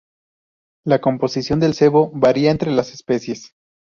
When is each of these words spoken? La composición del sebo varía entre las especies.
La 0.83 0.99
composición 0.99 1.59
del 1.59 1.75
sebo 1.75 2.09
varía 2.15 2.49
entre 2.49 2.71
las 2.71 2.91
especies. 2.91 3.53